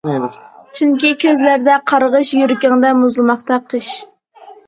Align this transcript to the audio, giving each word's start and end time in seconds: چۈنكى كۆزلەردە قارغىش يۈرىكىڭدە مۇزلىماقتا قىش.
چۈنكى 0.79 1.11
كۆزلەردە 1.23 1.75
قارغىش 1.91 2.33
يۈرىكىڭدە 2.39 2.93
مۇزلىماقتا 3.05 3.59
قىش. 3.75 3.93